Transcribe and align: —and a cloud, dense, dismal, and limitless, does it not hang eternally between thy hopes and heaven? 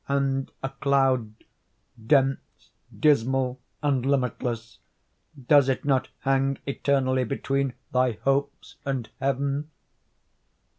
—and 0.09 0.51
a 0.63 0.69
cloud, 0.69 1.31
dense, 2.07 2.71
dismal, 2.99 3.61
and 3.83 4.03
limitless, 4.03 4.79
does 5.47 5.69
it 5.69 5.85
not 5.85 6.07
hang 6.21 6.57
eternally 6.65 7.23
between 7.23 7.71
thy 7.91 8.13
hopes 8.23 8.77
and 8.83 9.07
heaven? 9.19 9.69